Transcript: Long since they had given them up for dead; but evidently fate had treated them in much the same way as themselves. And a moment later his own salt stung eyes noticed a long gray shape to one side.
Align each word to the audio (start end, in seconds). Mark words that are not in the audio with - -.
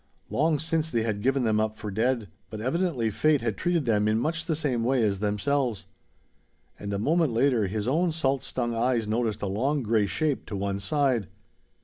Long 0.31 0.57
since 0.57 0.89
they 0.89 1.03
had 1.03 1.21
given 1.21 1.43
them 1.43 1.59
up 1.59 1.77
for 1.77 1.91
dead; 1.91 2.27
but 2.49 2.59
evidently 2.59 3.11
fate 3.11 3.41
had 3.41 3.55
treated 3.55 3.85
them 3.85 4.07
in 4.07 4.17
much 4.17 4.45
the 4.47 4.55
same 4.55 4.83
way 4.83 5.03
as 5.03 5.19
themselves. 5.19 5.85
And 6.79 6.91
a 6.91 6.97
moment 6.97 7.33
later 7.33 7.67
his 7.67 7.87
own 7.87 8.11
salt 8.11 8.41
stung 8.41 8.73
eyes 8.73 9.07
noticed 9.07 9.43
a 9.43 9.45
long 9.45 9.83
gray 9.83 10.07
shape 10.07 10.47
to 10.47 10.55
one 10.55 10.79
side. 10.79 11.27